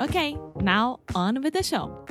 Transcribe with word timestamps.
Ok, 0.00 0.38
now 0.60 1.00
on 1.12 1.42
with 1.42 1.54
the 1.54 1.62
show. 1.62 2.04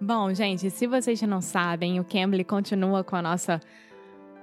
Bom, 0.00 0.34
gente, 0.34 0.68
se 0.70 0.88
vocês 0.88 1.22
não 1.22 1.40
sabem, 1.40 2.00
o 2.00 2.04
Cambly 2.04 2.42
continua 2.42 3.04
com 3.04 3.14
a 3.14 3.22
nossa 3.22 3.60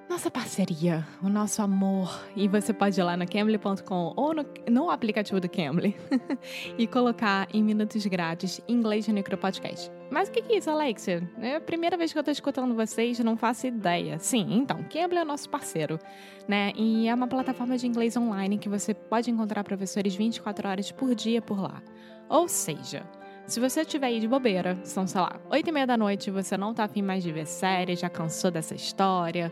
nossa 0.10 0.32
parceria, 0.32 1.06
o 1.22 1.28
nosso 1.28 1.62
amor. 1.62 2.26
E 2.36 2.48
você 2.48 2.74
pode 2.74 3.00
ir 3.00 3.04
lá 3.04 3.18
no 3.18 3.28
Cambly.com 3.28 4.14
ou 4.16 4.34
no, 4.34 4.46
no, 4.70 4.90
aplicativo 4.90 5.40
do 5.40 5.50
Cambly 5.50 5.96
e 6.78 6.88
colocar 6.88 7.48
em 7.54 7.62
minutos 7.62 8.06
grátis 8.06 8.62
inglês 8.68 9.08
no 9.08 9.14
micropodcast. 9.14 9.92
Mas 10.10 10.30
o 10.30 10.32
que, 10.32 10.42
que 10.42 10.54
é 10.54 10.58
isso, 10.58 10.70
Alexia? 10.70 11.30
É 11.40 11.58
a 11.58 11.62
primeira 11.62 11.98
vez 11.98 12.14
que 12.14 12.20
eu 12.20 12.24
tô 12.24 12.32
escutando 12.32 12.74
vocês, 12.74 13.20
não 13.20 13.36
faço 13.36 13.68
ideia. 13.68 14.18
Sim, 14.20 14.48
então, 14.52 14.82
Cambly 14.84 15.18
é 15.18 15.24
o 15.24 15.26
nosso 15.26 15.50
parceiro, 15.50 16.00
né? 16.48 16.72
E 16.76 17.08
é 17.10 17.14
uma 17.14 17.28
plataforma 17.28 17.78
de 17.78 17.86
inglês 17.86 18.16
online 18.16 18.58
que 18.58 18.70
você 18.70 18.94
pode 18.94 19.30
encontrar 19.30 19.64
professores 19.66 20.16
24 20.16 20.70
horas 20.70 20.92
por 20.92 21.14
dia 21.14 21.42
por 21.42 21.60
lá. 21.60 21.84
Ou 22.30 22.48
seja, 22.48 23.06
se 23.46 23.60
você 23.60 23.82
estiver 23.82 24.08
aí 24.08 24.20
de 24.20 24.28
bobeira, 24.28 24.78
são, 24.84 25.08
sei 25.08 25.22
lá, 25.22 25.40
8 25.50 25.70
e 25.70 25.72
meia 25.72 25.88
da 25.88 25.98
noite, 25.98 26.30
você 26.30 26.58
não 26.58 26.74
tá 26.74 26.84
afim 26.84 27.02
mais 27.02 27.24
de 27.24 27.32
ver 27.32 27.46
série, 27.46 27.96
já 27.96 28.10
cansou 28.10 28.52
dessa 28.52 28.76
história, 28.76 29.52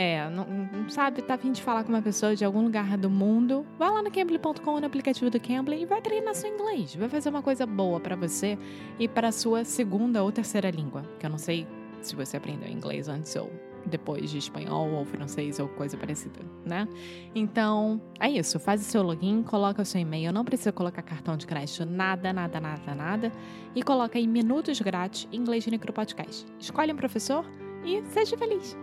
é, 0.00 0.30
não, 0.30 0.44
não, 0.44 0.88
sabe, 0.88 1.22
tá 1.22 1.34
afim 1.34 1.50
de 1.50 1.60
falar 1.60 1.82
com 1.82 1.88
uma 1.88 2.00
pessoa 2.00 2.36
de 2.36 2.44
algum 2.44 2.62
lugar 2.62 2.96
do 2.96 3.10
mundo, 3.10 3.66
vai 3.76 3.90
lá 3.90 4.00
no 4.00 4.12
Cambly.com, 4.12 4.78
no 4.78 4.86
aplicativo 4.86 5.28
do 5.28 5.40
Cambly 5.40 5.82
e 5.82 5.86
vai 5.86 6.00
treinar 6.00 6.36
seu 6.36 6.54
inglês. 6.54 6.94
Vai 6.94 7.08
fazer 7.08 7.30
uma 7.30 7.42
coisa 7.42 7.66
boa 7.66 7.98
para 7.98 8.14
você 8.14 8.56
e 8.96 9.08
para 9.08 9.32
sua 9.32 9.64
segunda 9.64 10.22
ou 10.22 10.30
terceira 10.30 10.70
língua, 10.70 11.02
que 11.18 11.26
eu 11.26 11.30
não 11.30 11.36
sei 11.36 11.66
se 12.00 12.14
você 12.14 12.36
aprendeu 12.36 12.70
inglês 12.70 13.08
antes 13.08 13.34
ou 13.34 13.50
depois 13.86 14.30
de 14.30 14.38
espanhol 14.38 14.88
ou 14.88 15.04
francês 15.04 15.58
ou 15.58 15.66
coisa 15.66 15.96
parecida, 15.96 16.38
né? 16.64 16.86
Então, 17.34 18.00
é 18.20 18.30
isso. 18.30 18.60
Faz 18.60 18.80
o 18.80 18.84
seu 18.84 19.02
login, 19.02 19.42
coloca 19.42 19.82
o 19.82 19.84
seu 19.84 20.00
e-mail, 20.00 20.32
não 20.32 20.44
precisa 20.44 20.70
colocar 20.70 21.02
cartão 21.02 21.36
de 21.36 21.44
crédito, 21.44 21.84
nada, 21.84 22.32
nada, 22.32 22.60
nada, 22.60 22.94
nada. 22.94 23.32
E 23.74 23.82
coloca 23.82 24.16
aí 24.16 24.28
minutos 24.28 24.80
grátis 24.80 25.26
inglês 25.32 25.64
de 25.64 25.76
Podcast. 25.76 26.46
Escolhe 26.60 26.92
um 26.92 26.96
professor 26.96 27.44
e 27.88 28.04
seja 28.06 28.36
feliz. 28.36 28.76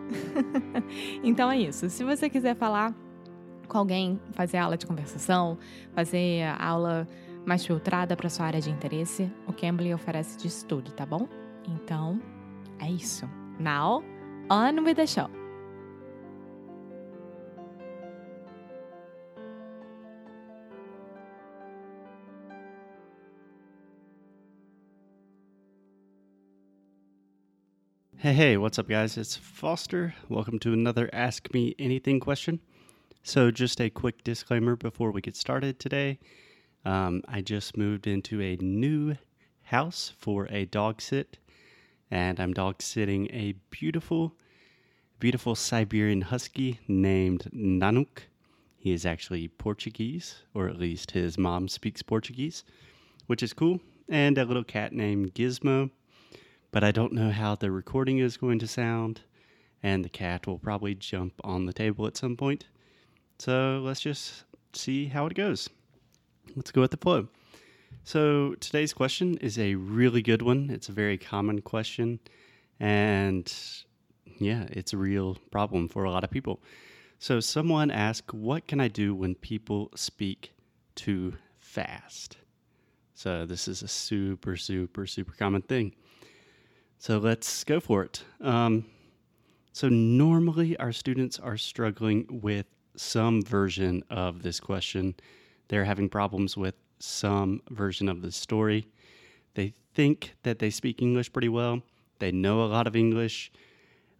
então 1.23 1.51
é 1.51 1.59
isso. 1.59 1.89
Se 1.89 2.03
você 2.03 2.29
quiser 2.29 2.55
falar 2.55 2.93
com 3.67 3.77
alguém, 3.77 4.19
fazer 4.33 4.57
aula 4.57 4.77
de 4.77 4.85
conversação, 4.85 5.57
fazer 5.93 6.43
aula 6.59 7.07
mais 7.45 7.65
filtrada 7.65 8.15
para 8.15 8.29
sua 8.29 8.47
área 8.47 8.61
de 8.61 8.69
interesse, 8.69 9.31
o 9.47 9.53
Cambly 9.53 9.93
oferece 9.93 10.37
disso 10.37 10.65
tudo, 10.65 10.91
tá 10.91 11.05
bom? 11.05 11.27
Então, 11.67 12.19
é 12.79 12.89
isso. 12.89 13.29
Now, 13.59 14.03
on 14.49 14.83
with 14.83 14.95
the 14.95 15.05
show. 15.07 15.44
Hey, 28.25 28.33
hey, 28.33 28.57
what's 28.57 28.79
up, 28.79 28.89
guys? 28.89 29.19
It's 29.19 29.35
Foster. 29.35 30.15
Welcome 30.29 30.57
to 30.61 30.73
another 30.73 31.11
Ask 31.13 31.53
Me 31.53 31.75
Anything 31.77 32.19
question. 32.19 32.59
So, 33.21 33.51
just 33.51 33.79
a 33.79 33.91
quick 33.91 34.23
disclaimer 34.23 34.75
before 34.75 35.11
we 35.11 35.21
get 35.21 35.35
started 35.35 35.79
today. 35.79 36.17
Um, 36.85 37.21
I 37.27 37.41
just 37.41 37.77
moved 37.77 38.07
into 38.07 38.41
a 38.41 38.55
new 38.55 39.15
house 39.61 40.11
for 40.17 40.47
a 40.49 40.65
dog 40.65 41.03
sit, 41.03 41.37
and 42.09 42.39
I'm 42.39 42.51
dog 42.51 42.81
sitting 42.81 43.27
a 43.31 43.53
beautiful, 43.69 44.33
beautiful 45.19 45.53
Siberian 45.53 46.21
Husky 46.21 46.79
named 46.87 47.47
Nanuk. 47.53 48.23
He 48.75 48.91
is 48.91 49.05
actually 49.05 49.49
Portuguese, 49.49 50.41
or 50.55 50.67
at 50.67 50.79
least 50.79 51.11
his 51.11 51.37
mom 51.37 51.67
speaks 51.67 52.01
Portuguese, 52.01 52.63
which 53.27 53.43
is 53.43 53.53
cool, 53.53 53.81
and 54.09 54.39
a 54.39 54.45
little 54.45 54.63
cat 54.63 54.93
named 54.93 55.35
Gizmo 55.35 55.91
but 56.75 56.83
I 56.83 56.91
don't 56.91 57.13
know 57.13 57.31
how 57.31 57.55
the 57.55 57.71
recording 57.71 58.17
is 58.17 58.35
going 58.35 58.59
to 58.59 58.67
sound, 58.67 59.21
and 59.81 60.03
the 60.03 60.09
cat 60.09 60.45
will 60.45 60.59
probably 60.59 60.93
jump 60.93 61.31
on 61.41 61.65
the 61.65 61.71
table 61.71 62.05
at 62.05 62.17
some 62.17 62.35
point. 62.35 62.65
So 63.39 63.79
let's 63.81 64.01
just 64.01 64.43
see 64.73 65.05
how 65.05 65.25
it 65.25 65.35
goes. 65.35 65.69
Let's 66.53 66.71
go 66.71 66.81
with 66.81 66.91
the 66.91 66.97
flow. 66.97 67.29
So 68.03 68.55
today's 68.55 68.91
question 68.91 69.37
is 69.37 69.57
a 69.57 69.75
really 69.75 70.21
good 70.21 70.41
one. 70.41 70.69
It's 70.69 70.89
a 70.89 70.91
very 70.91 71.17
common 71.17 71.61
question, 71.61 72.19
and 72.77 73.49
yeah, 74.37 74.65
it's 74.69 74.91
a 74.91 74.97
real 74.97 75.37
problem 75.51 75.87
for 75.87 76.03
a 76.03 76.11
lot 76.11 76.25
of 76.25 76.29
people. 76.29 76.61
So 77.19 77.39
someone 77.39 77.89
asked, 77.89 78.33
What 78.33 78.67
can 78.67 78.81
I 78.81 78.89
do 78.89 79.15
when 79.15 79.35
people 79.35 79.91
speak 79.95 80.51
too 80.93 81.35
fast? 81.57 82.35
So 83.13 83.45
this 83.45 83.69
is 83.69 83.81
a 83.81 83.87
super, 83.87 84.57
super, 84.57 85.07
super 85.07 85.31
common 85.39 85.61
thing. 85.61 85.95
So 87.05 87.19
let's 87.19 87.63
go 87.63 87.79
for 87.79 88.01
it. 88.01 88.23
Um, 88.41 88.83
so, 89.73 89.89
normally 89.89 90.75
our 90.77 90.91
students 90.91 91.37
are 91.37 91.55
struggling 91.55 92.25
with 92.41 92.65
some 92.95 93.43
version 93.43 94.03
of 94.09 94.41
this 94.41 94.59
question. 94.59 95.13
They're 95.67 95.85
having 95.85 96.09
problems 96.09 96.57
with 96.57 96.73
some 96.97 97.61
version 97.69 98.09
of 98.09 98.23
the 98.23 98.31
story. 98.31 98.87
They 99.53 99.75
think 99.93 100.33
that 100.41 100.57
they 100.57 100.71
speak 100.71 100.99
English 100.99 101.31
pretty 101.31 101.47
well, 101.47 101.83
they 102.17 102.31
know 102.31 102.63
a 102.63 102.65
lot 102.65 102.87
of 102.87 102.95
English. 102.95 103.51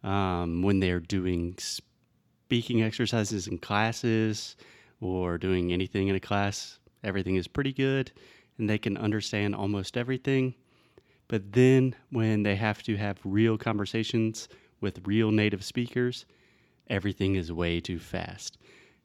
Um, 0.04 0.62
when 0.62 0.78
they're 0.78 1.00
doing 1.00 1.56
speaking 1.58 2.84
exercises 2.84 3.48
in 3.48 3.58
classes 3.58 4.54
or 5.00 5.38
doing 5.38 5.72
anything 5.72 6.06
in 6.06 6.14
a 6.14 6.20
class, 6.20 6.78
everything 7.02 7.34
is 7.34 7.48
pretty 7.48 7.72
good 7.72 8.12
and 8.58 8.70
they 8.70 8.78
can 8.78 8.96
understand 8.96 9.56
almost 9.56 9.96
everything. 9.96 10.54
But 11.28 11.52
then 11.52 11.94
when 12.10 12.42
they 12.42 12.56
have 12.56 12.82
to 12.84 12.96
have 12.96 13.18
real 13.24 13.58
conversations 13.58 14.48
with 14.80 15.06
real 15.06 15.30
native 15.30 15.64
speakers, 15.64 16.24
everything 16.88 17.34
is 17.34 17.52
way 17.52 17.80
too 17.80 17.98
fast. 17.98 18.58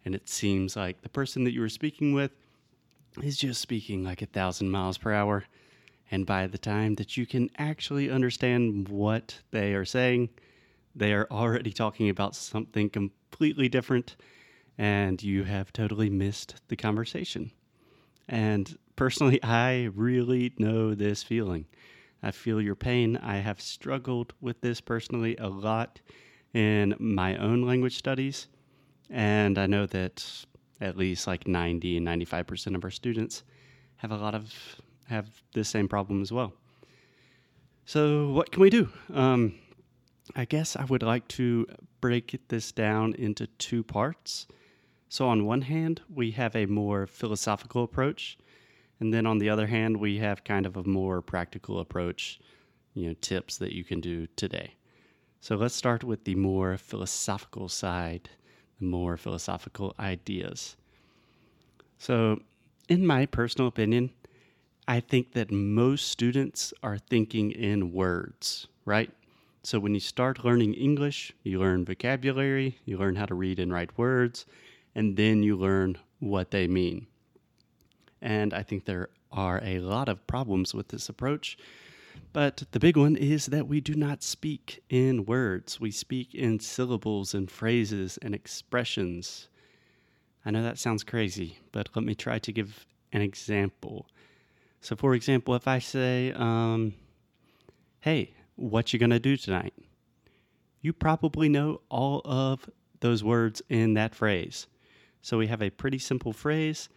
And 0.06 0.13
it 0.13 0.30
seems 0.30 0.75
like 0.75 1.01
the 1.01 1.10
person 1.10 1.44
that 1.44 1.54
you 1.54 1.62
were 1.62 1.69
speaking 1.69 2.13
with 2.13 2.31
is 3.22 3.38
just 3.38 3.62
speaking 3.62 4.04
like 4.04 4.22
a 4.22 4.28
thousand 4.28 4.69
miles 4.69 4.98
per 4.98 5.13
hour. 5.13 5.45
And 6.12 6.25
by 6.25 6.48
the 6.48 6.57
time 6.57 6.95
that 6.95 7.18
you 7.18 7.25
can 7.25 7.50
actually 7.57 8.10
understand 8.10 8.90
what 8.90 9.40
they 9.51 9.74
are 9.74 9.86
saying, 9.86 10.30
they 10.95 11.13
are 11.13 11.28
already 11.31 11.72
talking 11.72 12.10
about 12.10 12.36
something 12.36 12.90
completely 12.90 13.69
different, 13.69 14.18
and 14.78 15.24
you 15.24 15.44
have 15.44 15.72
totally 15.72 16.10
missed 16.10 16.56
the 16.68 16.75
conversation. 16.75 17.51
And 18.28 18.78
personally, 18.95 19.42
I 19.42 19.90
really 19.95 20.54
know 20.57 20.94
this 20.94 21.24
feeling. 21.24 21.66
I 22.23 22.31
feel 22.31 22.62
your 22.62 22.75
pain. 22.75 23.18
I 23.18 23.38
have 23.38 23.59
struggled 23.59 24.33
with 24.41 24.62
this 24.62 24.81
personally 24.81 25.35
a 25.38 25.47
lot 25.47 26.00
in 26.53 26.95
my 27.00 27.35
own 27.38 27.63
language 27.63 27.97
studies. 27.97 28.47
And 29.09 29.57
I 29.57 29.68
know 29.68 29.85
that 29.88 30.45
at 30.79 30.97
least 30.97 31.27
like 31.27 31.47
90 31.47 31.97
and 31.97 32.07
95% 32.07 32.75
of 32.75 32.83
our 32.83 32.91
students 32.91 33.44
have 33.97 34.12
a 34.12 34.18
lot 34.18 34.35
of 34.35 34.53
have 35.07 35.29
the 35.53 35.63
same 35.63 35.88
problem 35.88 36.21
as 36.21 36.31
well. 36.31 36.53
So 37.85 38.29
what 38.29 38.51
can 38.51 38.62
we 38.62 38.69
do? 38.69 38.89
Um, 39.13 39.56
I 40.35 40.45
guess 40.45 40.75
I 40.75 40.85
would 40.85 41.03
like 41.03 41.27
to 41.29 41.68
break 42.00 42.39
this 42.47 42.71
down 42.71 43.13
into 43.15 43.47
two 43.47 43.83
parts. 43.83 44.47
So, 45.09 45.27
on 45.27 45.45
one 45.45 45.63
hand, 45.63 46.01
we 46.13 46.31
have 46.31 46.56
a 46.56 46.65
more 46.65 47.06
philosophical 47.06 47.83
approach, 47.83 48.38
and 49.01 49.13
then 49.13 49.25
on 49.25 49.39
the 49.39 49.50
other 49.50 49.68
hand, 49.68 49.98
we 49.98 50.19
have 50.19 50.45
kind 50.45 50.65
of 50.65 50.77
a 50.77 50.83
more 50.83 51.21
practical 51.21 51.80
approach, 51.80 52.39
you 52.94 53.07
know, 53.07 53.15
tips 53.19 53.57
that 53.57 53.74
you 53.74 53.83
can 53.83 54.00
do 54.00 54.27
today. 54.38 54.75
So, 55.42 55.56
let's 55.56 55.75
start 55.75 56.03
with 56.03 56.24
the 56.24 56.36
more 56.36 56.77
philosophical 56.77 57.68
side, 57.68 58.30
the 58.80 58.86
more 58.86 59.18
philosophical 59.18 59.95
ideas. 60.00 60.77
So, 61.98 62.39
in 62.88 63.06
my 63.06 63.25
personal 63.25 63.68
opinion, 63.68 64.12
I 64.88 65.00
think 65.00 65.33
that 65.33 65.51
most 65.51 66.09
students 66.09 66.74
are 66.83 66.97
thinking 66.97 67.51
in 67.51 67.92
words, 67.92 68.68
right? 68.86 69.12
So 69.63 69.80
when 69.80 69.94
you 69.94 70.00
start 70.00 70.44
learning 70.44 70.74
English, 70.74 71.33
you 71.44 71.59
learn 71.59 71.86
vocabulary, 71.86 72.80
you 72.86 72.97
learn 72.97 73.15
how 73.15 73.27
to 73.27 73.36
read 73.36 73.59
and 73.59 73.71
write 73.71 73.97
words, 73.97 74.45
and 74.95 75.15
then 75.15 75.44
you 75.44 75.56
learn 75.56 75.97
what 76.19 76.51
they 76.51 76.68
mean. 76.68 77.07
And 78.21 78.53
I 78.53 78.63
think 78.63 78.85
there 78.85 79.09
are 79.31 79.62
a 79.63 79.79
lot 79.79 80.09
of 80.09 80.25
problems 80.27 80.73
with 80.73 80.89
this 80.89 81.09
approach. 81.09 81.57
But 82.33 82.63
the 82.71 82.79
big 82.79 82.97
one 82.97 83.15
is 83.15 83.47
that 83.47 83.68
we 83.68 83.81
do 83.81 83.95
not 83.95 84.23
speak 84.23 84.83
in 84.89 85.25
words. 85.25 85.79
We 85.79 85.91
speak 85.91 86.33
in 86.35 86.59
syllables 86.59 87.33
and 87.33 87.50
phrases 87.50 88.18
and 88.21 88.35
expressions. 88.35 89.47
I 90.45 90.51
know 90.51 90.63
that 90.63 90.77
sounds 90.77 91.03
crazy, 91.03 91.57
but 91.71 91.89
let 91.95 92.06
me 92.06 92.15
try 92.15 92.39
to 92.39 92.51
give 92.51 92.85
an 93.13 93.21
example. 93.21 94.07
So, 94.81 94.95
for 94.95 95.13
example, 95.13 95.56
if 95.56 95.68
I 95.68 95.79
say, 95.79 96.31
um, 96.33 96.94
hey, 98.00 98.33
what 98.56 98.94
you 98.94 99.00
gonna 99.00 99.19
do 99.19 99.38
tonight? 99.38 99.73
You 100.81 100.94
probably 100.94 101.50
know 101.50 101.81
all 101.89 102.21
of 102.25 102.69
those 103.00 103.23
words 103.23 103.62
in 103.69 103.94
that 103.95 104.15
phrase. 104.15 104.68
So 105.21 105.38
we 105.38 105.47
have 105.47 105.62
a 105.62 105.69
pretty 105.69 106.00
simple 106.00 106.33
phrase. 106.33 106.89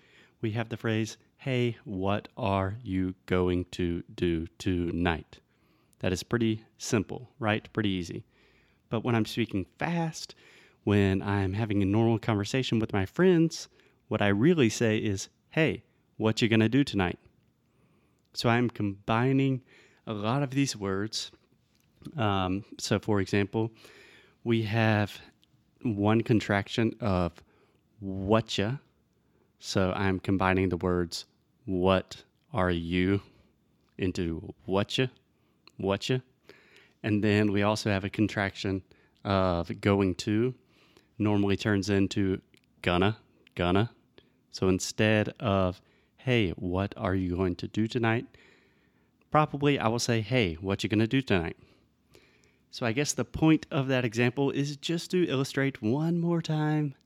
We 0.45 0.51
have 0.51 0.69
the 0.69 0.77
phrase, 0.77 1.17
hey, 1.39 1.79
what 1.87 2.29
are 2.37 2.77
you 2.83 3.15
going 3.25 3.65
to 3.71 4.03
do 4.15 4.47
tonight? 4.59 5.39
That 6.01 6.13
is 6.13 6.23
pretty 6.23 6.67
simple, 6.77 7.31
right? 7.39 7.67
Pretty 7.73 7.89
easy. 7.89 8.27
But 8.91 9.05
when 9.05 9.15
I'm 9.15 9.25
speaking 9.25 9.65
fast, 9.79 10.35
when 10.83 11.23
I'm 11.23 11.55
having 11.55 11.81
a 11.81 11.87
normal 11.87 12.19
conversation 12.19 12.79
with 12.79 12.93
my 12.93 13.07
friends, 13.07 13.69
what 14.09 14.21
I 14.21 14.29
really 14.29 14.69
say 14.69 14.99
is, 14.99 15.31
hey, 15.49 15.83
what 16.19 16.43
you 16.43 16.49
gonna 16.49 16.69
do 16.69 16.85
tonight? 16.85 17.19
So 18.35 18.51
I'm 18.51 18.69
combining 18.69 19.63
a 20.07 20.13
lot 20.13 20.43
of 20.43 20.51
these 20.51 20.77
words 20.77 21.31
um, 22.19 22.67
so, 22.79 22.99
for 22.99 23.23
example, 23.23 23.73
we 24.45 24.65
have 24.65 25.19
one 25.81 26.21
contraction 26.21 26.95
of 27.01 27.33
whatcha. 28.01 28.83
So 29.67 29.95
I'm 29.97 30.21
combining 30.21 30.69
the 30.69 30.77
words 30.77 31.25
what 31.65 32.23
are 32.53 32.71
you 32.71 33.23
into 33.97 34.53
whatcha, 34.67 35.11
whatcha. 35.79 36.23
And 37.03 37.25
then 37.25 37.51
we 37.51 37.63
also 37.63 37.89
have 37.89 38.05
a 38.05 38.11
contraction 38.11 38.83
of 39.25 39.81
going 39.81 40.17
to, 40.17 40.55
normally 41.19 41.57
turns 41.57 41.89
into 41.89 42.43
gonna, 42.83 43.17
gonna. 43.55 43.91
So 44.53 44.69
instead 44.69 45.31
of, 45.41 45.81
hey, 46.19 46.51
what 46.51 46.93
are 46.99 47.15
you 47.15 47.35
going 47.35 47.57
to 47.57 47.67
do 47.67 47.87
tonight? 47.87 48.27
Probably 49.31 49.79
I 49.79 49.89
will 49.89 49.99
say, 49.99 50.21
hey, 50.21 50.59
what 50.61 50.85
you 50.85 50.91
gonna 50.91 51.07
do 51.07 51.23
tonight? 51.23 51.57
So 52.71 52.85
I 52.85 52.93
guess 52.93 53.15
the 53.15 53.25
point 53.25 53.67
of 53.71 53.89
that 53.89 54.05
example 54.05 54.51
is 54.51 54.77
just 54.77 55.11
to 55.13 55.27
illustrate 55.27 55.81
one 55.81 56.21
more 56.21 56.43
time 56.43 56.97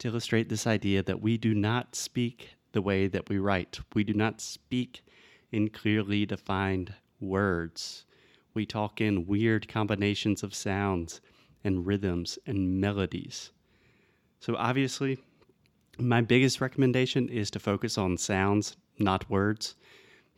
to 0.00 0.08
illustrate 0.08 0.48
this 0.48 0.66
idea 0.66 1.02
that 1.02 1.20
we 1.20 1.36
do 1.36 1.54
not 1.54 1.94
speak 1.94 2.56
the 2.72 2.82
way 2.82 3.06
that 3.06 3.28
we 3.28 3.38
write. 3.38 3.80
We 3.94 4.02
do 4.02 4.14
not 4.14 4.40
speak 4.40 5.04
in 5.52 5.68
clearly 5.68 6.26
defined 6.26 6.94
words. 7.20 8.04
We 8.54 8.66
talk 8.66 9.00
in 9.00 9.26
weird 9.26 9.68
combinations 9.68 10.42
of 10.42 10.54
sounds 10.54 11.20
and 11.62 11.86
rhythms 11.86 12.38
and 12.46 12.80
melodies. 12.80 13.52
So, 14.40 14.56
obviously, 14.56 15.18
my 15.98 16.22
biggest 16.22 16.60
recommendation 16.60 17.28
is 17.28 17.50
to 17.50 17.58
focus 17.58 17.98
on 17.98 18.16
sounds, 18.16 18.76
not 18.98 19.28
words, 19.28 19.76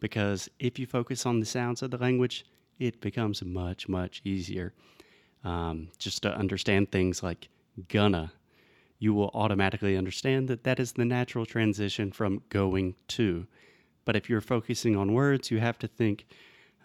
because 0.00 0.49
if 0.58 0.79
you 0.79 0.87
focus 0.87 1.25
on 1.25 1.38
the 1.38 1.47
sounds 1.47 1.82
of 1.82 1.93
the 1.93 1.99
language, 1.99 2.44
it 2.81 3.00
becomes 3.00 3.44
much, 3.44 3.88
much 3.88 4.23
easier. 4.25 4.75
Um, 5.44 5.88
just 5.99 6.23
to 6.23 6.37
understand 6.37 6.91
things 6.91 7.23
like 7.23 7.49
gonna, 7.88 8.32
you 9.02 9.12
will 9.12 9.32
automatically 9.34 9.96
understand 9.96 10.46
that 10.46 10.62
that 10.62 10.78
is 10.78 10.93
the 10.93 11.04
natural 11.04 11.44
transition 11.44 12.12
from 12.12 12.40
going 12.50 12.94
to. 13.08 13.44
But 14.04 14.14
if 14.14 14.31
you're 14.31 14.40
focusing 14.40 14.94
on 14.94 15.12
words, 15.12 15.50
you 15.50 15.58
have 15.58 15.76
to 15.81 15.88
think, 15.88 16.25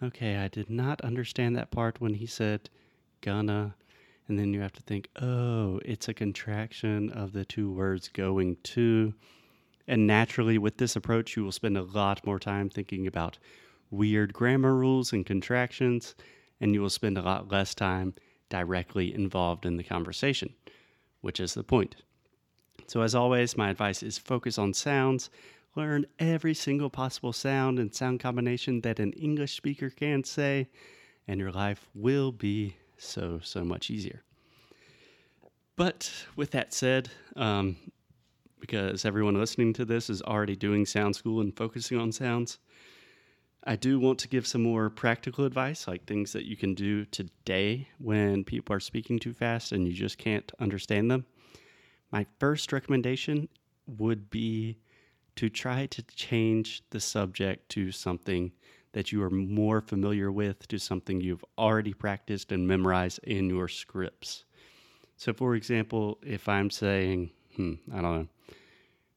okay, 0.02 0.36
I 0.36 0.48
did 0.48 0.68
not 0.68 1.00
understand 1.02 1.54
that 1.54 1.70
part 1.70 2.00
when 2.00 2.14
he 2.14 2.26
said 2.26 2.70
gonna. 3.20 3.76
And 4.26 4.36
then 4.36 4.52
you 4.52 4.60
have 4.60 4.72
to 4.72 4.82
think, 4.82 5.08
oh, 5.22 5.78
it's 5.84 6.08
a 6.08 6.12
contraction 6.12 7.08
of 7.10 7.32
the 7.32 7.44
two 7.44 7.70
words 7.70 8.08
going 8.08 8.56
to. 8.64 9.14
And 9.86 10.08
naturally, 10.08 10.58
with 10.58 10.78
this 10.78 10.96
approach, 10.96 11.36
you 11.36 11.44
will 11.44 11.52
spend 11.52 11.78
a 11.78 11.82
lot 11.82 12.26
more 12.26 12.40
time 12.40 12.68
thinking 12.68 13.06
about 13.06 13.38
weird 13.92 14.32
grammar 14.32 14.74
rules 14.74 15.12
and 15.12 15.24
contractions, 15.24 16.16
and 16.60 16.74
you 16.74 16.82
will 16.82 16.90
spend 16.90 17.16
a 17.16 17.22
lot 17.22 17.48
less 17.48 17.76
time 17.76 18.14
directly 18.48 19.14
involved 19.14 19.64
in 19.64 19.76
the 19.76 19.84
conversation, 19.84 20.52
which 21.20 21.38
is 21.38 21.54
the 21.54 21.62
point. 21.62 21.94
So, 22.88 23.02
as 23.02 23.14
always, 23.14 23.54
my 23.54 23.68
advice 23.68 24.02
is 24.02 24.16
focus 24.16 24.56
on 24.56 24.72
sounds. 24.72 25.28
Learn 25.76 26.06
every 26.18 26.54
single 26.54 26.88
possible 26.88 27.34
sound 27.34 27.78
and 27.78 27.94
sound 27.94 28.18
combination 28.20 28.80
that 28.80 28.98
an 28.98 29.12
English 29.12 29.54
speaker 29.54 29.90
can 29.90 30.24
say, 30.24 30.68
and 31.28 31.38
your 31.38 31.52
life 31.52 31.86
will 31.94 32.32
be 32.32 32.76
so, 32.96 33.40
so 33.42 33.62
much 33.62 33.90
easier. 33.90 34.22
But 35.76 36.10
with 36.34 36.50
that 36.52 36.72
said, 36.72 37.10
um, 37.36 37.76
because 38.58 39.04
everyone 39.04 39.34
listening 39.34 39.74
to 39.74 39.84
this 39.84 40.08
is 40.08 40.22
already 40.22 40.56
doing 40.56 40.86
sound 40.86 41.14
school 41.14 41.42
and 41.42 41.54
focusing 41.54 42.00
on 42.00 42.10
sounds, 42.10 42.58
I 43.64 43.76
do 43.76 44.00
want 44.00 44.18
to 44.20 44.28
give 44.28 44.46
some 44.46 44.62
more 44.62 44.88
practical 44.88 45.44
advice, 45.44 45.86
like 45.86 46.06
things 46.06 46.32
that 46.32 46.46
you 46.46 46.56
can 46.56 46.72
do 46.72 47.04
today 47.04 47.88
when 47.98 48.44
people 48.44 48.74
are 48.74 48.80
speaking 48.80 49.18
too 49.18 49.34
fast 49.34 49.72
and 49.72 49.86
you 49.86 49.92
just 49.92 50.16
can't 50.16 50.50
understand 50.58 51.10
them. 51.10 51.26
My 52.10 52.26
first 52.38 52.72
recommendation 52.72 53.48
would 53.86 54.30
be 54.30 54.78
to 55.36 55.48
try 55.48 55.86
to 55.86 56.02
change 56.02 56.82
the 56.90 57.00
subject 57.00 57.68
to 57.70 57.92
something 57.92 58.52
that 58.92 59.12
you 59.12 59.22
are 59.22 59.30
more 59.30 59.80
familiar 59.80 60.32
with, 60.32 60.66
to 60.68 60.78
something 60.78 61.20
you've 61.20 61.44
already 61.56 61.92
practiced 61.92 62.50
and 62.50 62.66
memorized 62.66 63.20
in 63.22 63.48
your 63.48 63.68
scripts. 63.68 64.44
So, 65.16 65.32
for 65.32 65.54
example, 65.54 66.18
if 66.22 66.48
I'm 66.48 66.70
saying, 66.70 67.30
hmm, 67.56 67.74
I 67.92 68.00
don't 68.00 68.18
know, 68.18 68.28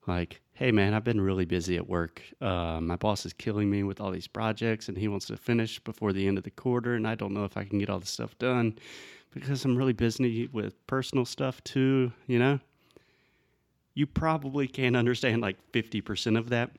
like, 0.08 0.42
hey 0.54 0.72
man, 0.72 0.94
I've 0.94 1.04
been 1.04 1.22
really 1.22 1.46
busy 1.46 1.78
at 1.78 1.88
work. 1.88 2.22
Uh, 2.42 2.80
my 2.82 2.96
boss 2.96 3.26
is 3.26 3.34
killing 3.34 3.70
me 3.70 3.84
with 3.84 4.02
all 4.02 4.12
these 4.12 4.28
projects 4.28 4.90
and 4.90 4.98
he 4.98 5.08
wants 5.08 5.28
to 5.28 5.38
finish 5.38 5.80
before 5.80 6.12
the 6.12 6.28
end 6.28 6.38
of 6.38 6.44
the 6.44 6.52
quarter, 6.52 6.96
and 6.96 7.08
I 7.08 7.16
don't 7.16 7.34
know 7.34 7.46
if 7.46 7.56
I 7.56 7.64
can 7.64 7.80
get 7.80 7.90
all 7.90 8.00
this 8.00 8.10
stuff 8.10 8.38
done 8.38 8.78
because 9.32 9.64
I'm 9.64 9.78
really 9.78 9.94
busy 9.94 10.48
with 10.48 10.86
personal 10.88 11.26
stuff 11.26 11.64
too, 11.64 12.12
you 12.28 12.38
know? 12.38 12.60
You 13.94 14.08
probably 14.08 14.68
can't 14.68 14.96
understand 14.96 15.42
like 15.42 15.58
50% 15.72 16.38
of 16.38 16.50
that 16.50 16.72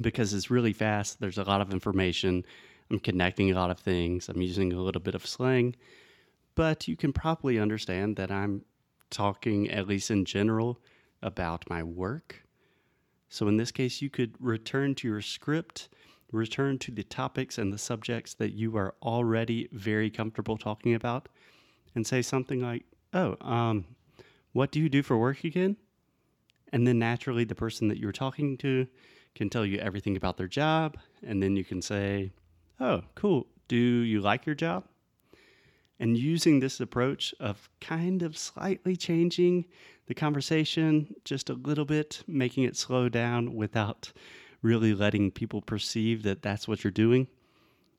because 0.00 0.34
it's 0.34 0.50
really 0.50 0.72
fast. 0.72 1.20
There's 1.20 1.38
a 1.38 1.44
lot 1.44 1.60
of 1.60 1.72
information. 1.72 2.44
I'm 2.90 2.98
connecting 2.98 3.50
a 3.50 3.54
lot 3.54 3.70
of 3.70 3.78
things. 3.78 4.28
I'm 4.28 4.42
using 4.42 4.72
a 4.72 4.80
little 4.80 5.00
bit 5.00 5.14
of 5.14 5.26
slang, 5.26 5.76
but 6.54 6.88
you 6.88 6.96
can 6.96 7.12
probably 7.12 7.58
understand 7.58 8.16
that 8.16 8.30
I'm 8.30 8.62
talking, 9.10 9.70
at 9.70 9.86
least 9.86 10.10
in 10.10 10.24
general, 10.24 10.80
about 11.22 11.68
my 11.68 11.82
work 11.82 12.44
so 13.30 13.46
in 13.46 13.56
this 13.56 13.70
case, 13.70 14.02
you 14.02 14.10
could 14.10 14.34
return 14.40 14.96
to 14.96 15.08
your 15.08 15.22
script, 15.22 15.88
return 16.32 16.78
to 16.78 16.90
the 16.90 17.04
topics 17.04 17.58
and 17.58 17.72
the 17.72 17.78
subjects 17.78 18.34
that 18.34 18.52
you 18.52 18.76
are 18.76 18.96
already 19.02 19.68
very 19.72 20.10
comfortable 20.10 20.58
talking 20.58 20.94
about, 20.94 21.28
and 21.94 22.04
say 22.04 22.22
something 22.22 22.60
like, 22.60 22.84
Oh, 23.14 23.36
um, 23.40 23.86
what 24.52 24.72
do 24.72 24.80
you 24.80 24.88
do 24.88 25.02
for 25.02 25.16
work 25.16 25.44
again? 25.44 25.76
And 26.72 26.86
then 26.86 26.98
naturally, 26.98 27.44
the 27.44 27.54
person 27.54 27.88
that 27.88 27.98
you're 27.98 28.12
talking 28.12 28.56
to 28.58 28.86
can 29.34 29.50
tell 29.50 29.66
you 29.66 29.78
everything 29.78 30.16
about 30.16 30.36
their 30.36 30.48
job. 30.48 30.96
And 31.24 31.42
then 31.42 31.56
you 31.56 31.64
can 31.64 31.82
say, 31.82 32.32
Oh, 32.78 33.02
cool. 33.14 33.46
Do 33.68 33.76
you 33.76 34.20
like 34.20 34.46
your 34.46 34.54
job? 34.54 34.84
And 35.98 36.16
using 36.16 36.60
this 36.60 36.80
approach 36.80 37.34
of 37.38 37.68
kind 37.80 38.22
of 38.22 38.38
slightly 38.38 38.96
changing 38.96 39.66
the 40.06 40.14
conversation 40.14 41.14
just 41.24 41.50
a 41.50 41.54
little 41.54 41.84
bit, 41.84 42.22
making 42.26 42.64
it 42.64 42.76
slow 42.76 43.08
down 43.08 43.54
without 43.54 44.12
really 44.62 44.94
letting 44.94 45.30
people 45.30 45.60
perceive 45.60 46.22
that 46.22 46.42
that's 46.42 46.66
what 46.66 46.82
you're 46.82 46.90
doing, 46.90 47.28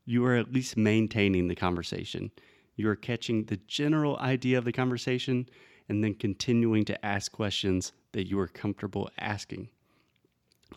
you 0.05 0.25
are 0.25 0.35
at 0.35 0.51
least 0.51 0.77
maintaining 0.77 1.47
the 1.47 1.55
conversation. 1.55 2.31
you're 2.75 2.95
catching 2.95 3.45
the 3.45 3.57
general 3.67 4.17
idea 4.17 4.57
of 4.57 4.65
the 4.65 4.71
conversation 4.71 5.47
and 5.91 6.01
then 6.01 6.13
continuing 6.13 6.85
to 6.85 7.05
ask 7.05 7.33
questions 7.33 7.91
that 8.13 8.25
you 8.29 8.39
are 8.39 8.47
comfortable 8.47 9.09
asking. 9.19 9.67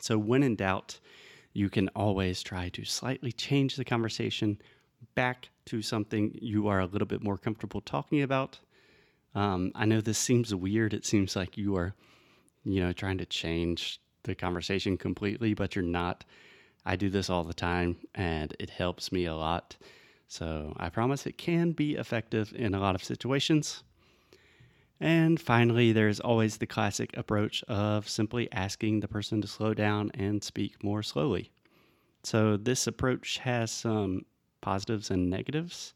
So, 0.00 0.18
when 0.18 0.42
in 0.42 0.56
doubt, 0.56 0.98
you 1.52 1.70
can 1.70 1.86
always 1.90 2.42
try 2.42 2.68
to 2.70 2.84
slightly 2.84 3.30
change 3.30 3.76
the 3.76 3.84
conversation 3.84 4.60
back 5.14 5.50
to 5.66 5.82
something 5.82 6.36
you 6.42 6.66
are 6.66 6.80
a 6.80 6.86
little 6.86 7.06
bit 7.06 7.22
more 7.22 7.38
comfortable 7.38 7.80
talking 7.80 8.22
about. 8.22 8.58
Um, 9.36 9.70
I 9.76 9.84
know 9.84 10.00
this 10.00 10.18
seems 10.18 10.52
weird. 10.52 10.92
It 10.92 11.06
seems 11.06 11.36
like 11.36 11.56
you 11.56 11.76
are, 11.76 11.94
you 12.64 12.80
know, 12.80 12.92
trying 12.92 13.18
to 13.18 13.26
change 13.26 14.00
the 14.24 14.34
conversation 14.34 14.96
completely, 14.96 15.54
but 15.54 15.76
you're 15.76 15.84
not. 15.84 16.24
I 16.84 16.96
do 16.96 17.08
this 17.08 17.30
all 17.30 17.44
the 17.44 17.54
time 17.54 17.98
and 18.16 18.52
it 18.58 18.68
helps 18.68 19.12
me 19.12 19.26
a 19.26 19.36
lot. 19.36 19.76
So 20.26 20.74
I 20.76 20.88
promise 20.88 21.24
it 21.24 21.38
can 21.38 21.70
be 21.70 21.94
effective 21.94 22.52
in 22.56 22.74
a 22.74 22.80
lot 22.80 22.96
of 22.96 23.04
situations. 23.04 23.84
And 25.04 25.38
finally, 25.38 25.92
there's 25.92 26.18
always 26.18 26.56
the 26.56 26.66
classic 26.66 27.14
approach 27.14 27.62
of 27.64 28.08
simply 28.08 28.50
asking 28.52 29.00
the 29.00 29.06
person 29.06 29.42
to 29.42 29.46
slow 29.46 29.74
down 29.74 30.10
and 30.14 30.42
speak 30.42 30.82
more 30.82 31.02
slowly. 31.02 31.50
So, 32.22 32.56
this 32.56 32.86
approach 32.86 33.36
has 33.36 33.70
some 33.70 34.24
positives 34.62 35.10
and 35.10 35.28
negatives. 35.28 35.92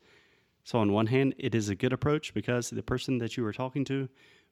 So, 0.63 0.79
on 0.81 0.93
one 0.93 1.07
hand, 1.07 1.35
it 1.39 1.55
is 1.55 1.71
a 1.71 1.75
good 1.75 1.95
approach 1.95 2.35
because 2.35 2.69
the 2.69 2.83
person 2.83 3.17
that 3.17 3.35
you 3.39 3.47
are 3.47 3.53
talking 3.55 3.83
to 3.87 4.11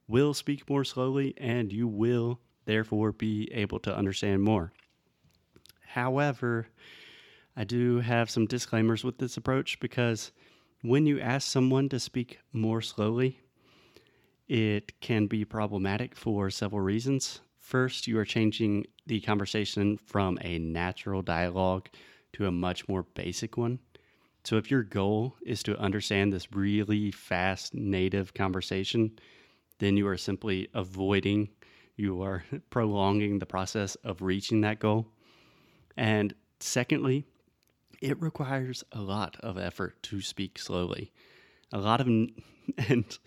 will 0.08 0.32
speak 0.32 0.70
more 0.70 0.84
slowly 0.84 1.34
and 1.36 1.70
you 1.70 1.86
will 1.86 2.40
therefore 2.64 3.12
be 3.12 3.52
able 3.52 3.80
to 3.80 3.94
understand 3.94 4.42
more. 4.42 4.72
However, 5.86 6.68
I 7.54 7.64
do 7.64 8.00
have 8.00 8.30
some 8.30 8.46
disclaimers 8.46 9.04
with 9.04 9.18
this 9.18 9.36
approach 9.36 9.78
because 9.80 10.32
when 10.80 11.04
you 11.04 11.20
ask 11.20 11.46
someone 11.46 11.90
to 11.90 12.00
speak 12.00 12.38
more 12.54 12.80
slowly, 12.80 13.40
it 14.48 15.00
can 15.00 15.26
be 15.26 15.44
problematic 15.44 16.14
for 16.14 16.50
several 16.50 16.80
reasons. 16.80 17.40
First, 17.58 18.06
you 18.06 18.18
are 18.18 18.24
changing 18.24 18.86
the 19.06 19.20
conversation 19.20 19.96
from 19.96 20.38
a 20.40 20.58
natural 20.58 21.22
dialogue 21.22 21.88
to 22.34 22.46
a 22.46 22.52
much 22.52 22.86
more 22.88 23.02
basic 23.14 23.56
one. 23.56 23.80
So, 24.44 24.56
if 24.56 24.70
your 24.70 24.84
goal 24.84 25.34
is 25.44 25.64
to 25.64 25.76
understand 25.78 26.32
this 26.32 26.52
really 26.52 27.10
fast 27.10 27.74
native 27.74 28.34
conversation, 28.34 29.18
then 29.78 29.96
you 29.96 30.06
are 30.06 30.16
simply 30.16 30.68
avoiding, 30.74 31.48
you 31.96 32.22
are 32.22 32.44
prolonging 32.70 33.40
the 33.40 33.46
process 33.46 33.96
of 33.96 34.22
reaching 34.22 34.60
that 34.60 34.78
goal. 34.78 35.08
And 35.96 36.34
secondly, 36.60 37.24
it 38.00 38.20
requires 38.20 38.84
a 38.92 39.00
lot 39.00 39.36
of 39.40 39.58
effort 39.58 40.00
to 40.04 40.20
speak 40.20 40.58
slowly. 40.58 41.12
A 41.72 41.78
lot 41.78 42.00
of, 42.00 42.06
and 42.88 43.18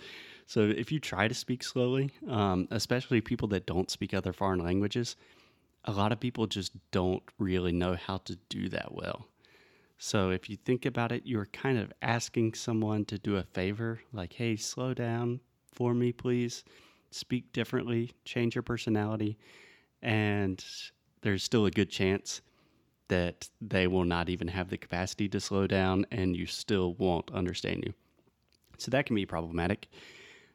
so 0.49 0.61
if 0.61 0.91
you 0.91 0.99
try 0.99 1.27
to 1.27 1.35
speak 1.35 1.61
slowly, 1.61 2.09
um, 2.27 2.67
especially 2.71 3.21
people 3.21 3.47
that 3.49 3.67
don't 3.67 3.91
speak 3.91 4.15
other 4.15 4.33
foreign 4.33 4.57
languages, 4.57 5.15
a 5.85 5.91
lot 5.91 6.11
of 6.11 6.19
people 6.19 6.47
just 6.47 6.71
don't 6.89 7.21
really 7.37 7.71
know 7.71 7.95
how 7.95 8.17
to 8.25 8.35
do 8.49 8.67
that 8.69 8.91
well. 8.91 9.27
So 9.99 10.31
if 10.31 10.49
you 10.49 10.57
think 10.57 10.87
about 10.87 11.11
it, 11.11 11.21
you're 11.23 11.45
kind 11.45 11.77
of 11.77 11.93
asking 12.01 12.55
someone 12.55 13.05
to 13.05 13.19
do 13.19 13.35
a 13.35 13.43
favor, 13.43 13.99
like, 14.11 14.33
hey, 14.33 14.55
slow 14.55 14.95
down 14.95 15.39
for 15.71 15.93
me, 15.93 16.11
please. 16.11 16.63
Speak 17.11 17.53
differently, 17.53 18.13
change 18.25 18.55
your 18.55 18.63
personality. 18.63 19.37
And 20.01 20.65
there's 21.21 21.43
still 21.43 21.67
a 21.67 21.71
good 21.71 21.91
chance 21.91 22.41
that 23.09 23.47
they 23.61 23.85
will 23.85 24.03
not 24.03 24.29
even 24.29 24.47
have 24.47 24.71
the 24.71 24.79
capacity 24.79 25.29
to 25.29 25.39
slow 25.39 25.67
down 25.67 26.07
and 26.09 26.35
you 26.35 26.47
still 26.47 26.95
won't 26.95 27.29
understand 27.35 27.83
you. 27.85 27.93
So 28.79 28.89
that 28.89 29.05
can 29.05 29.15
be 29.15 29.27
problematic. 29.27 29.89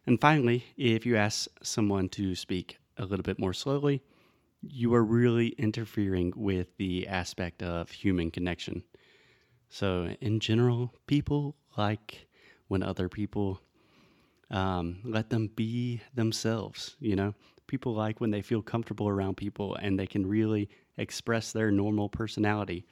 And 0.07 0.21
finally, 0.21 0.65
if 0.77 1.07
you 1.07 1.17
ask 1.17 1.49
someone 1.63 2.09
to 2.11 2.35
speak 2.35 2.79
a 2.99 3.05
little 3.05 3.23
bit 3.23 3.39
more 3.39 3.55
slowly, 3.55 4.03
you 4.61 4.95
are 4.95 5.05
really 5.05 5.49
interfering 5.59 6.33
with 6.37 6.77
the 6.77 7.07
aspect 7.09 7.63
of 7.63 7.91
human 7.91 8.31
connection. 8.31 8.83
So, 9.69 10.15
in 10.21 10.41
general, 10.41 10.95
people 11.07 11.57
like 11.77 12.27
when 12.69 12.83
other 12.83 13.09
people 13.09 13.61
um, 14.51 14.99
let 15.05 15.31
them 15.31 15.49
be 15.57 16.01
themselves. 16.15 16.97
You 17.01 17.17
know, 17.17 17.35
people 17.67 17.95
like 17.95 18.21
when 18.21 18.31
they 18.31 18.43
feel 18.43 18.63
comfortable 18.63 19.09
around 19.09 19.37
people 19.37 19.75
and 19.77 19.99
they 19.99 20.07
can 20.07 20.27
really 20.27 20.69
express 20.99 21.53
their 21.53 21.71
normal 21.71 22.09
personality. 22.09 22.85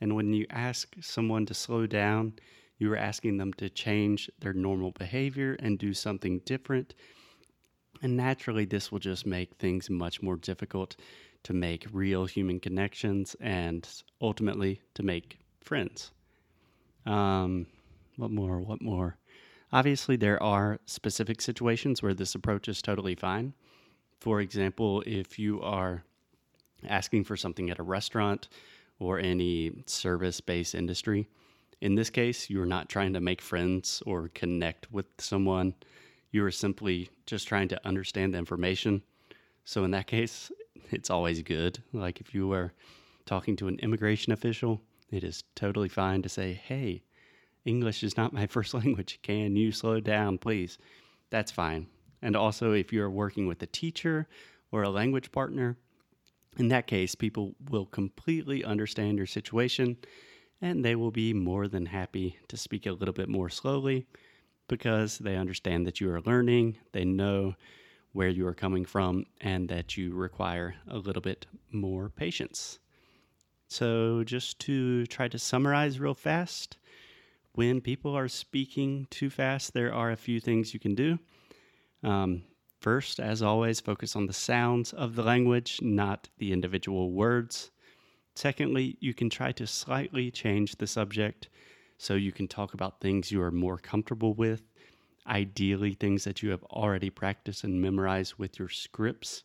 And 0.00 0.14
when 0.14 0.32
you 0.32 0.46
ask 0.50 0.94
someone 1.00 1.46
to 1.46 1.54
slow 1.54 1.86
down, 1.86 2.34
you 2.80 2.92
are 2.92 2.96
asking 2.96 3.36
them 3.36 3.52
to 3.52 3.68
change 3.68 4.30
their 4.40 4.54
normal 4.54 4.90
behavior 4.92 5.54
and 5.60 5.78
do 5.78 5.92
something 5.92 6.40
different. 6.46 6.94
And 8.02 8.16
naturally, 8.16 8.64
this 8.64 8.90
will 8.90 8.98
just 8.98 9.26
make 9.26 9.54
things 9.56 9.90
much 9.90 10.22
more 10.22 10.36
difficult 10.36 10.96
to 11.42 11.52
make 11.52 11.86
real 11.92 12.24
human 12.24 12.58
connections 12.58 13.36
and 13.38 13.86
ultimately 14.22 14.80
to 14.94 15.02
make 15.02 15.38
friends. 15.60 16.10
Um, 17.04 17.66
what 18.16 18.30
more? 18.30 18.60
What 18.60 18.80
more? 18.80 19.18
Obviously, 19.72 20.16
there 20.16 20.42
are 20.42 20.80
specific 20.86 21.42
situations 21.42 22.02
where 22.02 22.14
this 22.14 22.34
approach 22.34 22.66
is 22.66 22.80
totally 22.80 23.14
fine. 23.14 23.52
For 24.20 24.40
example, 24.40 25.02
if 25.06 25.38
you 25.38 25.60
are 25.60 26.02
asking 26.88 27.24
for 27.24 27.36
something 27.36 27.68
at 27.68 27.78
a 27.78 27.82
restaurant 27.82 28.48
or 28.98 29.18
any 29.18 29.82
service 29.86 30.40
based 30.40 30.74
industry, 30.74 31.28
in 31.80 31.94
this 31.94 32.10
case, 32.10 32.50
you're 32.50 32.66
not 32.66 32.88
trying 32.88 33.14
to 33.14 33.20
make 33.20 33.40
friends 33.40 34.02
or 34.06 34.28
connect 34.28 34.90
with 34.92 35.06
someone. 35.18 35.74
You 36.30 36.44
are 36.44 36.50
simply 36.50 37.10
just 37.26 37.48
trying 37.48 37.68
to 37.68 37.86
understand 37.86 38.34
the 38.34 38.38
information. 38.38 39.02
So, 39.64 39.84
in 39.84 39.90
that 39.92 40.06
case, 40.06 40.52
it's 40.90 41.10
always 41.10 41.42
good. 41.42 41.82
Like 41.92 42.20
if 42.20 42.34
you 42.34 42.48
were 42.48 42.72
talking 43.24 43.56
to 43.56 43.68
an 43.68 43.78
immigration 43.78 44.32
official, 44.32 44.82
it 45.10 45.24
is 45.24 45.44
totally 45.54 45.88
fine 45.88 46.22
to 46.22 46.28
say, 46.28 46.52
hey, 46.52 47.02
English 47.64 48.02
is 48.02 48.16
not 48.16 48.32
my 48.32 48.46
first 48.48 48.74
language. 48.74 49.20
Can 49.22 49.56
you 49.56 49.72
slow 49.72 50.00
down, 50.00 50.38
please? 50.38 50.78
That's 51.30 51.50
fine. 51.50 51.86
And 52.22 52.36
also, 52.36 52.72
if 52.72 52.92
you're 52.92 53.10
working 53.10 53.46
with 53.46 53.62
a 53.62 53.66
teacher 53.66 54.28
or 54.70 54.82
a 54.82 54.90
language 54.90 55.32
partner, 55.32 55.78
in 56.58 56.68
that 56.68 56.86
case, 56.86 57.14
people 57.14 57.54
will 57.70 57.86
completely 57.86 58.64
understand 58.64 59.16
your 59.16 59.26
situation 59.26 59.96
and 60.60 60.84
they 60.84 60.94
will 60.94 61.10
be 61.10 61.32
more 61.32 61.68
than 61.68 61.86
happy 61.86 62.38
to 62.48 62.56
speak 62.56 62.86
a 62.86 62.92
little 62.92 63.14
bit 63.14 63.28
more 63.28 63.48
slowly 63.48 64.06
because 64.68 65.18
they 65.18 65.36
understand 65.36 65.86
that 65.86 66.00
you 66.00 66.10
are 66.12 66.20
learning, 66.20 66.78
they 66.92 67.04
know 67.04 67.54
where 68.12 68.28
you 68.28 68.46
are 68.46 68.54
coming 68.54 68.84
from, 68.84 69.24
and 69.40 69.68
that 69.68 69.96
you 69.96 70.14
require 70.14 70.74
a 70.88 70.98
little 70.98 71.22
bit 71.22 71.46
more 71.70 72.08
patience. 72.08 72.78
So, 73.68 74.24
just 74.24 74.58
to 74.60 75.06
try 75.06 75.28
to 75.28 75.38
summarize 75.38 76.00
real 76.00 76.14
fast, 76.14 76.76
when 77.52 77.80
people 77.80 78.16
are 78.16 78.28
speaking 78.28 79.06
too 79.10 79.30
fast, 79.30 79.74
there 79.74 79.92
are 79.92 80.10
a 80.10 80.16
few 80.16 80.40
things 80.40 80.74
you 80.74 80.80
can 80.80 80.94
do. 80.94 81.18
Um, 82.02 82.42
first, 82.80 83.20
as 83.20 83.42
always, 83.42 83.80
focus 83.80 84.16
on 84.16 84.26
the 84.26 84.32
sounds 84.32 84.92
of 84.92 85.14
the 85.14 85.22
language, 85.22 85.80
not 85.82 86.28
the 86.38 86.52
individual 86.52 87.12
words. 87.12 87.70
Secondly, 88.34 88.96
you 89.00 89.12
can 89.14 89.28
try 89.28 89.52
to 89.52 89.66
slightly 89.66 90.30
change 90.30 90.76
the 90.76 90.86
subject 90.86 91.48
so 91.98 92.14
you 92.14 92.32
can 92.32 92.48
talk 92.48 92.72
about 92.74 93.00
things 93.00 93.30
you 93.30 93.42
are 93.42 93.50
more 93.50 93.76
comfortable 93.76 94.32
with, 94.32 94.62
ideally, 95.26 95.94
things 95.94 96.24
that 96.24 96.42
you 96.42 96.50
have 96.50 96.62
already 96.64 97.10
practiced 97.10 97.64
and 97.64 97.80
memorized 97.80 98.34
with 98.38 98.58
your 98.58 98.68
scripts. 98.68 99.44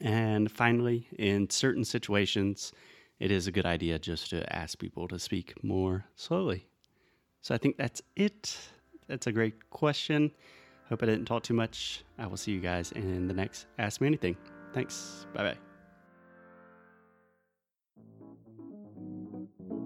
And 0.00 0.50
finally, 0.50 1.08
in 1.18 1.48
certain 1.48 1.84
situations, 1.84 2.72
it 3.18 3.30
is 3.30 3.46
a 3.46 3.52
good 3.52 3.66
idea 3.66 3.98
just 3.98 4.30
to 4.30 4.54
ask 4.54 4.78
people 4.78 5.08
to 5.08 5.18
speak 5.18 5.54
more 5.64 6.04
slowly. 6.14 6.66
So 7.40 7.54
I 7.54 7.58
think 7.58 7.76
that's 7.76 8.02
it. 8.16 8.56
That's 9.06 9.26
a 9.26 9.32
great 9.32 9.70
question. 9.70 10.30
Hope 10.88 11.02
I 11.02 11.06
didn't 11.06 11.24
talk 11.24 11.42
too 11.42 11.54
much. 11.54 12.04
I 12.18 12.26
will 12.26 12.36
see 12.36 12.52
you 12.52 12.60
guys 12.60 12.92
in 12.92 13.26
the 13.26 13.34
next 13.34 13.66
Ask 13.78 14.00
Me 14.00 14.06
Anything. 14.06 14.36
Thanks. 14.72 15.26
Bye 15.34 15.42
bye. 15.42 15.67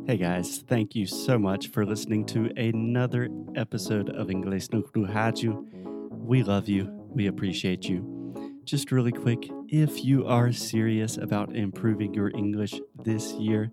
Hey 0.05 0.17
guys, 0.17 0.65
thank 0.67 0.97
you 0.97 1.07
so 1.07 1.39
much 1.39 1.69
for 1.69 1.87
listening 1.87 2.27
to 2.27 2.51
another 2.57 3.29
episode 3.55 4.11
of 4.11 4.31
Inglês 4.31 4.73
no 4.73 4.83
Rádio. 4.83 5.65
We 6.11 6.43
love 6.43 6.69
you. 6.69 6.87
We 7.09 7.29
appreciate 7.29 7.89
you. 7.89 8.35
Just 8.65 8.91
really 8.91 9.13
quick, 9.13 9.49
if 9.69 10.05
you 10.05 10.27
are 10.27 10.51
serious 10.51 11.19
about 11.19 11.55
improving 11.55 12.13
your 12.15 12.31
English 12.31 12.75
this 13.05 13.33
year, 13.35 13.71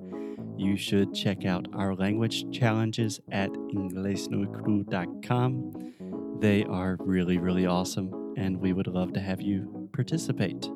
you 0.55 0.77
should 0.77 1.15
check 1.15 1.45
out 1.45 1.67
our 1.73 1.95
language 1.95 2.45
challenges 2.55 3.19
at 3.31 3.49
inglesnuecru.com. 3.49 5.93
They 6.39 6.63
are 6.65 6.97
really, 6.99 7.39
really 7.39 7.65
awesome, 7.65 8.35
and 8.37 8.57
we 8.57 8.71
would 8.71 8.85
love 8.85 9.13
to 9.13 9.19
have 9.19 9.41
you 9.41 9.89
participate. 9.93 10.69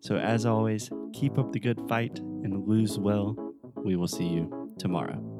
So, 0.00 0.16
as 0.16 0.44
always, 0.44 0.90
keep 1.12 1.38
up 1.38 1.52
the 1.52 1.60
good 1.60 1.80
fight 1.88 2.18
and 2.18 2.66
lose 2.66 2.98
well. 2.98 3.36
We 3.76 3.94
will 3.94 4.08
see 4.08 4.26
you 4.26 4.65
tomorrow. 4.78 5.35